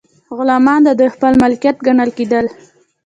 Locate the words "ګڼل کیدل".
1.85-2.45